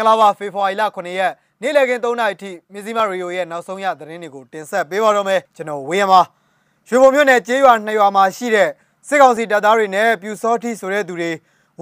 [0.00, 6.20] င်္ဂလာပါဖေဖော်ဝါရီလ9ရက်နေ့လည်ခင်း3နာရီထိမြစည်းမရေဒီယိုရဲ့နောက်ဆုံးရသတင်းတွေကိုတင်ဆက်ပေးပါတော့မယ်ကျွန်တော်ဝေယံပါ
[6.88, 8.68] ရွှေဘုံမြို့နယ်ကျေးရွာနှစ်ရွာမှာရှိတဲ့
[9.08, 11.30] စစ်ကောင်စီတပ်သားတွေနဲ့ပြူစောတိဆိုတဲ့သူတွေ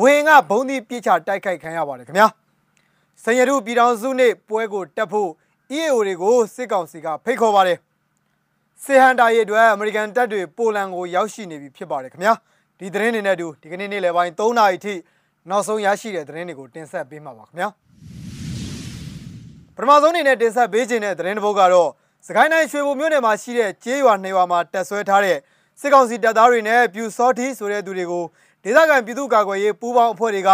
[0.00, 2.28] ဝင်းကဘုံဒီပြစ်ချတိုက်ခိုက်ခံရပါတယ်ခင်ဗျာ
[3.22, 5.30] စင်ရတုပြည်တော်စုနေ့ပွဲကိုတက်ဖို့
[5.78, 7.78] EAO တွေကိုစစ်ကောင်စီကဖိတ်ခေါ်ပါတယ်
[8.84, 12.34] စစ်ဟန်တာရဲ့အတွက်အမေရိကန်တပ်တွေပိုလန်ကိုရောက်ရှိနေပြီဖြစ်ပါတယ်ခင်ဗျာ
[12.78, 14.94] ဒီသတင်းတွေနဲ့အတူဒီကနေ့နေ့လယ်ပိုင်း3နာရီထိ
[15.50, 17.68] နောက်ဆုံးရရှိတဲ့သတင်းတွေကိုတင်ဆက်ပေးမှာပါခင်ဗျာ
[19.76, 21.90] ပထမဆုံးအနေနဲ့တင်ဆက်ပေးခြင်းတဲ့သတင်းတစ်ပုဒ်ကတော့
[22.26, 25.38] စကိုင်းတိုင်းရွှေဘုံမြို့နယ်မှာရှိတဲ့ကျေးရွာနှစ်ရွာမှာတက်ဆွဲထားတဲ့
[25.80, 28.24] စစ်ကောင်စီတပ်သားတွေနဲ့ပြူစောတိဆိုတဲ့သူတွေကို
[28.64, 30.50] ဒေသခံပြည်သူ့ကာကွယ်ရေးပူးပေါင်းအဖွဲ့တွေက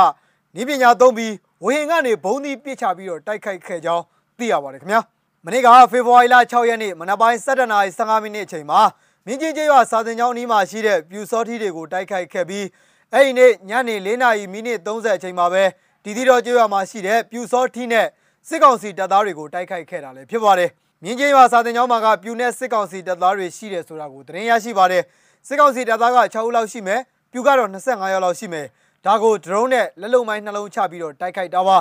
[0.60, 1.32] ဤပညာသုံးပြီး
[1.64, 4.04] ဝဟင်ကနေဘုံသီးပစ်ချပြီးတော့တိုက်ခိုက်ခဲ့ကြောင်း
[4.38, 5.00] သိရပါတယ်ခင်ဗျာ
[5.44, 8.80] မနေ့ကဖေဖော်ဝါရီလ6ရက်နေ့မနက်ပိုင်း7:15မိနစ်အချိန်မှာ
[9.26, 12.66] မြင်းချင်းကျေးရွာစာသင်ကျောင်းအနီးမှာရှိတဲ့ပြူစောတိတွေကိုတိုက်ခိုက်ခဲ့ပြီး
[13.12, 15.64] အဲ့ဒီနေ့ညနေ4နာရီမိနစ်30အချိန်မှာပဲ
[16.04, 18.06] ဒီသီတော်ကျေးရွာမှာရှိတဲ့ပြူစောတိနဲ့
[18.48, 20.70] စစ်ကောင်စီတပ်သားတွေကိုတိုက်ခိုက်ခဲ့တာလည်းဖြစ်ပါတယ်
[21.04, 25.02] မြင်းချင်းရွာစာတင်ကျောင်းမှာကပြူနဲ့စစ်ကောင်စီတပ်သားတွေရှိတယ်ဆိုတာကိုသတင်းရရှိပါတယ်
[25.46, 27.00] စစ်ကောင်စီတပ်သားက6ဦးလောက်ရှိမယ်
[27.32, 28.66] ပြူကတော့25ယောက်လောက်ရှိမယ်
[29.06, 31.76] ဒါကိုဒရုန်းနဲ့လက်လုံမိုင်းနှလုံးချပြီးတော့တိုက်ခိုက်တာပါ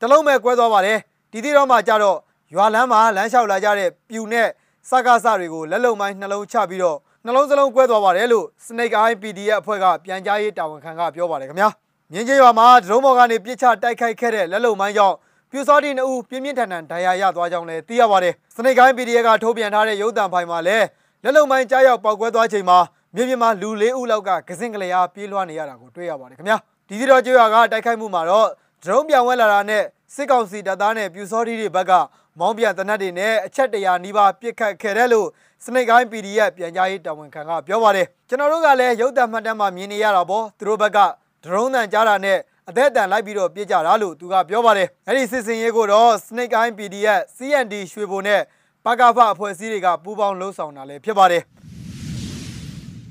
[0.00, 0.98] တလုံးမဲ့ကွဲသွားပါတယ်
[1.32, 2.18] ဒီသီတော်မှာကြတော့
[2.54, 4.48] ရွာလမ်းမှာလမ်းလျှောက်လာကြတဲ့ပြူနဲ့
[4.90, 11.68] စကားစတွေကိုလက်လုံမိုင်းနှလုံးချပြီးတော့နှလုံးစလုံးကွဲသွားပါတယ်လို့ Snake Eye PDF အဖွဲ့ကပြန်ကြားရေးတာဝန်ခံကပြောပါတယ်ခင်ဗျာ
[12.12, 15.16] မြင်းချင်းရွာမှာဒရုန်းဘော်ကနေပြစ်ချတိုက်ခိုက်ခဲ့တဲ့လက်လုံမိုင်းကြောင့်
[15.56, 20.86] ပြူစောတိနှစ်ဦးပြင်းပြင်းထန်ထန်ဒဏ်ရာရသွားကြောင်းလည်းသိရပါတယ်။စနေကိုင်း PDF ကထုတ်ပြန်ထားတဲ့ရုပ်သံဖိုင်မှာလည်း
[21.22, 22.78] လက်လုံမိုင်းကြားရောက်ပောက်ကွဲသွားချိန်မှာ
[23.14, 28.48] မြေပြင်မှာလူလေးဦးလောက်ကကစင်ကလေးအားပြေးလွှားနေရတာကိုတွေ့ရပါတယ်ခင်ဗျာ။ဒီစီတော်ကျွော်ကတိုက်ခိုက်မှုမှာတော့
[28.82, 29.82] ဒရုန်းပြောင်းဝဲလာတာနဲ့
[30.14, 31.92] စစ်ကောင်စီတပ်သားနဲ့ပြူစောတိတွေဘက်က
[32.38, 35.28] မောင်းပြန်တနတ်တွေနဲ့အချက်တရာနီးပါးပြစ်ခတ်ခဲ့တယ်လို့
[35.64, 40.98] စနေကိုင်း PDF ပြန်ကြားရေးတာဝန်ခံကပြောပါတယ်။ကျွန်တော်တို့ကလည်းရုပ်သံမှတ်တမ်းမှာမြင်နေရတာပေါ့သူတို့ဘက်က
[41.44, 42.38] ဒရုန်းတန်ကြားတာနဲ့
[42.70, 48.40] အသက်အတန်လိုက်ပြီးတော့ပြေးကြတာလို့သူကပြောပါတယ်အဲ့ဒီစစ်စင်ရေးကိုတော့ Snake Eye PDF CND ရွှေဘုံနဲ့
[48.84, 51.42] ပကဖအဖွဲ့အစည်းတွေကပူးပေါင်းလှုပ်ဆောင်တာလည်းဖြစ်ပါတယ်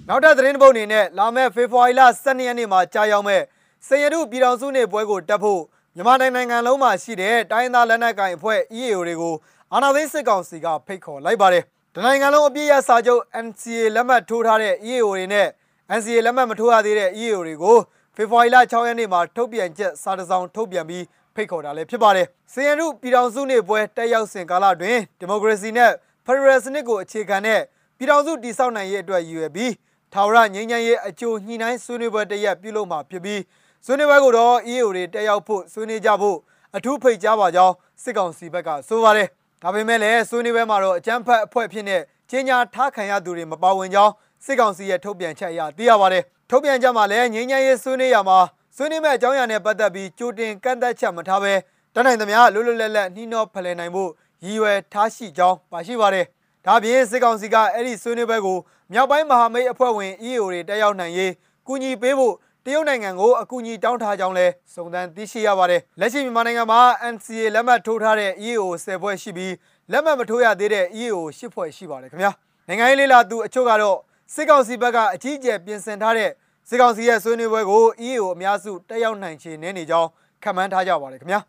[0.08, 3.42] နောက်ထပ်သတင်းတစ်ပုဒ်အနေနဲ့လာမယ့်ဖေဖော်ဝါရီလ12ရက်နေ့မှာကြာရောက်မဲ့
[3.88, 5.62] စင်ရတုပြည်တော်စုနေ့ပွဲကိုတက်ဖို့
[5.96, 9.36] မြန်မာနိုင်ငံလုံးမှာရှိတဲ့တိုင်းသားလက်နက်ကိုင်အဖွဲ့ EAO တွေကို
[9.74, 11.64] အာဏာသိမ်းစစ်ကောင်စီကဖိတ်ခေါ်လိုက်ပါတယ်
[11.96, 15.48] တနိုင်ငံလုံးအပြည့်ရစာချုပ် NCA လက်မှတ်ထိုးထားတဲ့ EAO တွေနဲ့
[15.98, 17.78] NCA လက်မှတ်မထိုးရသေးတဲ့ EAO တွေကို
[18.18, 21.04] ဖေဖော်ဝါရီလ6ရက်နေ့မှာထုတ်ပြန်ချက်စာတစောင်ထုတ်ပြန်ပြီး
[21.36, 25.92] ဖိတ်ခေါ်တာလည်းဖြစ်ပါတယ်။စီယန်ရုပြည်ထောင်စုနေ့ပွဲတက်ရောက်စဉ်ကာလတွင်ဒီမိုကရေစီနဲ့
[26.26, 27.62] ဖက်ဒရယ်စနစ်ကိုအခြေခံတဲ့
[27.98, 29.74] ပြည်ထောင်စုတည်ဆောက်နိုင်ရေးအတွက်ရည်ရွယ်ပြီး
[30.14, 33.42] ထာဝရငြိမ်းချမ်းရေးအကျိုးညှိနှိုင်းဆွေးနွေးပွဲတရက်ပြုလုပ်မှာဖြစ်ပြီး
[33.86, 36.38] ဆွေးနွေးပွဲကိုတော့ EAO တွေတက်ရောက်ဖို့ဆွေးနွေးကြဖို့
[36.76, 37.74] အထူးဖိတ်ကြားပါကြောင်း
[38.04, 39.28] စစ်ကောင်စီဘက်ကဆိုပါတယ်။
[39.62, 44.14] ဒါပေမဲ့လည်းဆွေးနွေးပွဲမှာတော့အကြမ်းဖက်အဖွဲ့ဖြစ်တဲ့ချင်းညာထားခံရသူတွေမပါဝင်ကြောင်း
[44.46, 48.38] စစ်ကောင်စီရဲ့ထုတ်ပြန်ချက်အရသိရပါတယ်။ထုတ်ပြန်ချက်မှာလည်းငြိမ်းချမ်းရေးဆွေးနွေးရမှာ
[48.76, 51.54] ဆွေးနွေးမဲ့အကြောင်းအရာနဲ့ပတ်သက်ပြီးကြိုတင်ကန့်သက်ချက်မထားဘဲ
[51.96, 54.10] တနိုင်သမျှလွတ်လွတ်လပ်လပ်နှီးနှောဖလှယ်နိုင်ဖို့
[54.46, 56.26] ရည်ရွယ်ထားရှိကြောင်းပါရှိပါတယ်။
[56.66, 58.58] ဒါပြင်စစ်ကောင်စီကအဲ့ဒီဆွေးနွေးပွဲကို
[58.94, 61.32] မြောက်ပိုင်းမဟာမိတ်အဖွဲ့ဝင် EAO တွေတက်ရောက်နိုင်ရေး
[61.68, 62.34] ကူညီပေးဖို့
[62.66, 66.82] တရုတ်နိုင်ငံကိုအကူအညီတောင်းထားကြောင်းလဲစုံစမ်းသိရှိရပါတယ်။လက်ရှိမြန်မာနိုင်ငံမှာ
[67.14, 69.54] NCA လက်မှတ်ထိုးထားတဲ့ EAO 10ဖွဲ့ရှိပြီး
[69.92, 72.32] လက်မှတ်မထိုးရသေးတဲ့ EAO 10ဖွဲ့ရှိပါတယ်ခင်ဗျာ။
[72.68, 73.98] နိုင်ငံရေးလေးလာသူအချို့ကတော့
[74.34, 76.30] စစ်ကောင်စီဘက်ကအကြီးအကျယ်ပြင်ဆင်ထားတဲ့
[76.70, 80.10] စစ်ကောင်စီရဲ့ဆွေးနွေးပွဲကို EAO အများစုတက်ရောက်နိုင်ခြေနည်းနေကြောင်း
[80.44, 81.40] ခန့်မှန်းထားကြပါတယ်ခင်ဗျာ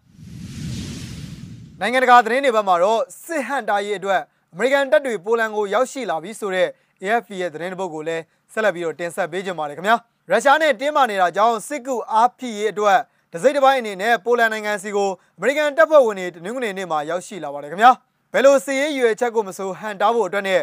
[1.81, 4.21] နိုင်ငံတကာသတင်းတွေဘက်မှာတော့စစ်ဟန်တာရေးအတွက်
[4.55, 6.69] အမေရိကန်တပ်တွေပိုလန်ကိုရောက်ရှိလာပြီဆိုတဲ့
[7.03, 8.23] AFP ရဲ့သတင်းတစ်ပုဒ်ကိုလည်း
[8.53, 9.97] ဆက်လက်ပြီးတော့တင်ဆက်ပေးကြပါမယ်ခင်ဗျာ
[10.31, 12.99] ရုရှားနဲ့တင်းမာနေတာကြောင့်စစ်ကူအားဖြည့်ရေးအတွက်
[13.33, 17.93] ဒစိမ့်တစ်ပိုင်းအနေနဲ့ပိုလန်နိုင်ငံစီကိုအမေရိကန်တပ်ဖွဲ့ဝင်တွေတနင်္ဂနွေနေ့မှာရောက်ရှိလာပါတယ်ခင်ဗျာ
[18.33, 20.61] ဘယ်လိုစစ်ရေးရွေချက်ကိုမဆိုဟန်တားဖို့အတွက်နဲ့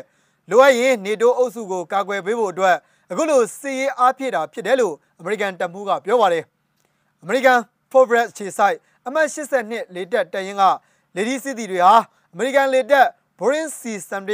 [0.49, 2.77] လိုအပ်ရင်နေတိုးအုပ်စုကိုကာကွယ်ပေးဖို့အတွက်
[3.11, 6.43] အခုလိုစစ်ရေးအားဖြည့်တာဖြစ်တယ်လို့အမေရိကန်တပ်မှူးကပြောပါတယ်
[7.23, 7.59] အမေရိကန်
[7.91, 8.75] Fortress ခြေဆိုင်
[9.07, 10.63] အမှတ်82လေတပ်တပ်ရင်းက
[11.15, 11.95] လေဒီစစ်သည်တွေဟာ
[12.33, 13.07] အမေရိကန်လေတပ်
[13.39, 14.29] Boring C-17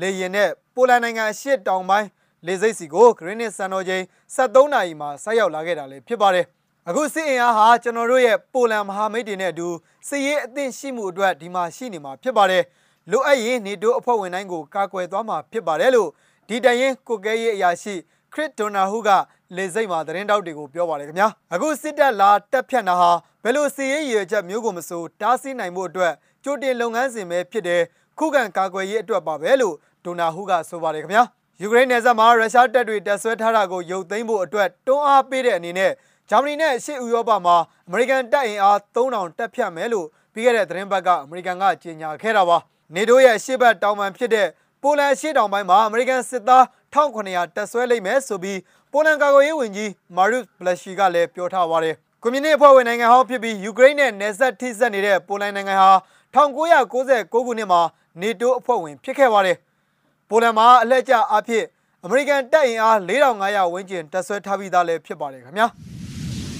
[0.00, 2.08] လေယာဉ်နဲ့ပိုလန်နိုင်ငံအရှေ့တောင်ပိုင်း
[2.46, 4.02] လေဆိပ်စီကိုဂရင်းနစ်စံတော်ချိန်
[4.36, 6.46] 73နာရီမှာဆိုက်ရောက်လာခဲ့တာလည်းဖြစ်ပါတယ်
[6.88, 9.68] အခုစစ်အင်အားဟာကျွန်တော်တို့ရဲ့ပိုလန်မဟာမိတ်တွေနဲ့အတူ
[10.08, 12.62] စစ်ရေးအသင့်ရှိမှုအတွက်ဒီမှာရှိနေမှာဖြစ်ပါတယ်
[13.10, 16.08] လိုအပ်ရင်နေတိုးအဖွဲ့ဝင်တိုင်းကိုကာကွယ်သွားမှာဖြစ်ပါတယ်လို့
[16.48, 17.94] ဒီတရင်ကိုကဲရေးအရာရှိ
[18.32, 19.10] ခရစ်ဒိုနာဟူက
[19.56, 23.10] လေစိတ်မှာသတင်းတောက်တွေကိုပြောပါတယ်ခင်ဗျာအခုစစ်တပ်လာတက်ဖြတ်တာဟာ
[23.42, 26.12] ဘယ်လိုစီရေးရည်ချက်မျိုးကိုမဆိုတားဆီးနိုင်မှုအတွက်
[26.44, 27.82] ကြိုတင်လုပ်ငန်းစဉ်ပဲဖြစ်တယ်
[28.18, 31.24] ခုခံကာကွယ်ရေးအတွက်ပါပဲလို့ဒိုနာဟူကဆိုပါတယ်ခင်ဗျာ
[31.60, 35.92] ယူကရိန်းနယ်စပ်မှာရုရှားတပ်တွေတပ်ဆွဲထားတာကိုရုပ်သိမ်းဖို့အတွက်တွန်းအားပေးတဲ့အနေနဲ့
[36.30, 37.56] ဂျာမနီနဲ့အရှေ့ဥရောပမှာ
[37.86, 42.58] အမေရိကန်တပ်အင်အား3000တပ်ဖြတ်မယ်လို့ပြီးခဲ့တဲ့သတင်းပတ်ကအမေရိကန်ကကြေညာခဲ့တာပါ
[42.94, 44.48] နေတိုးရဲ့အရှေ့ဘက်တောင်ပံဖြစ်တဲ့
[44.82, 48.58] ပိုလန်ရှေ့တောင်ပိုင်းမှာအမေရိကန်စစ်သား1900တပ်ဆွဲလိမ့်မယ်ဆိုပြီး
[48.92, 55.90] ပိုလန်ကာကွယ်ရေးဝန်ကြီးမာရုစ်ဘလက်ရှီကလည်းပြောထားပါတယ်ကွန်မြူနစ်အဖွဲ့ဝင်နိုင်ငံဟောင်းဖြစ်ပြီးယူကရိန်းနဲ့နယ်စပ်ထိစပ်နေတဲ့ပိုလန်နိုင်ငံဟာ
[56.34, 57.80] 1996ခုနှစ်မှာ
[58.20, 59.56] နေတိုးအဖွဲ့ဝင်ဖြစ်ခဲ့ပါတယ်။
[60.28, 61.64] ပိုလန်မှာအလှည့်ကျအဖြစ်
[62.04, 65.66] အမေရိကန်တပ်အင်အား4500ဝန်းကျင်တပ်ဆွဲထားပြီးသားလည်းဖြစ်ပါတယ်ခင်ဗျာ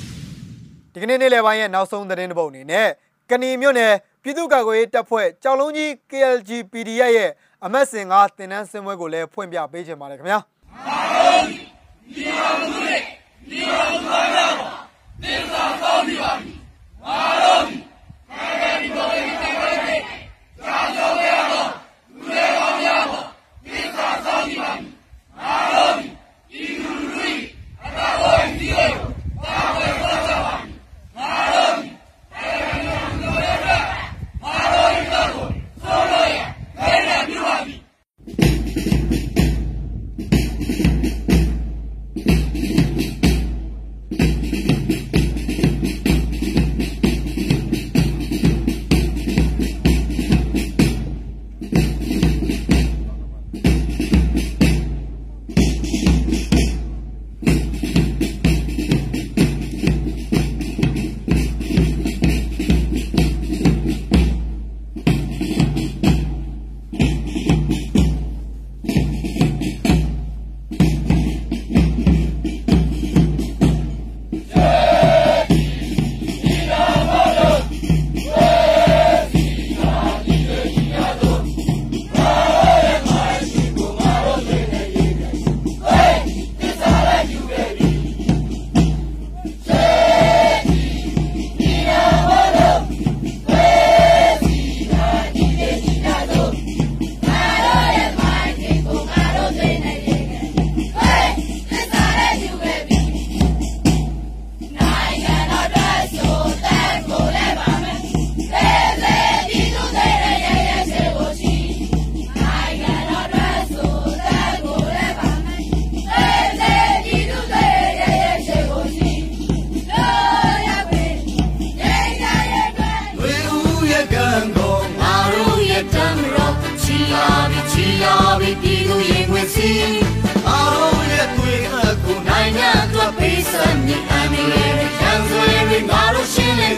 [0.93, 2.89] ။ဒီကနေ့နေ့လယ်ပိုင်းရဲ့နောက်ဆုံးသတင်းတစ်ပုဒ်အနေနဲ့
[3.31, 7.31] ကဏီမြို့နယ် ပြည်သူ့ကာကွယ်ရေးတပ်ဖွဲ့ကြောင်လုံးကြီး KLG PDF ရဲ့
[7.65, 10.39] အမတ်စင်ကတင်နန်းစင်ပွဲကိုလည်းဖွင့်ပြပေးခြင်းပါတယ်ခင်ဗျာ။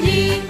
[0.04, 0.43] မိ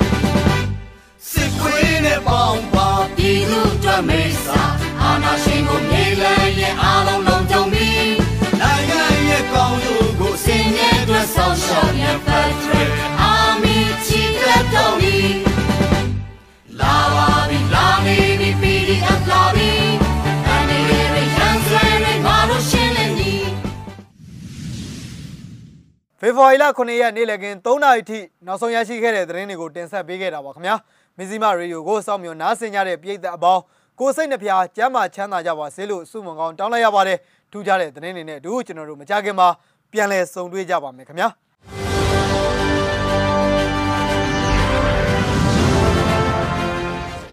[26.27, 30.77] ဖေဖော်ဝါရီလ9ရက်နေ့လည်ခင်း3နာရီထိနောက်ဆုံးရရှိခဲ့တဲ့သတင်းတွေကိုတင်ဆက်ပေးခဲ့တာပါခင်ဗျာ
[31.19, 33.63] မဇီမာရေဒီယိုကိုစောင့်မျှော်နားဆင်ကြတဲ့ပရိသတ်အပေါင်း
[34.01, 37.19] ကိုစိတ်နှဖျားကျမ်းမာချမ်းသာကြပါစေလို့ဆုမွန်ကောင်းတောင်းလိုက်ရပါတယ်
[37.53, 39.49] ထူးခြားတဲ့သတင်းတွေနဲ့အတူကျွန်တော်တို့မကြခင်မှာ
[39.93, 41.29] ပြန်လည်ဆုံတွေ့ကြပါမယ်ခင်ဗျာ